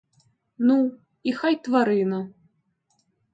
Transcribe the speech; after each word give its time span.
Ну, 0.69 0.77
і 1.29 1.33
хай 1.41 1.55
тварина. 1.67 2.19